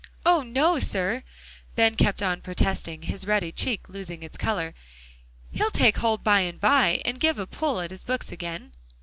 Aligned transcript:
"Oh! 0.25 0.41
no, 0.41 0.79
sir," 0.79 1.21
Ben 1.75 1.93
kept 1.93 2.23
on 2.23 2.41
protesting, 2.41 3.03
his 3.03 3.27
ruddy 3.27 3.51
cheek 3.51 3.87
losing 3.87 4.23
its 4.23 4.35
color. 4.35 4.73
"He'll 5.51 5.69
take 5.69 5.97
hold 5.97 6.23
by 6.23 6.39
and 6.39 6.59
by 6.59 7.03
and 7.05 7.19
give 7.19 7.37
a 7.37 7.45
pull 7.45 7.79
at 7.81 7.91
his 7.91 8.03
books 8.03 8.31
again." 8.31 8.71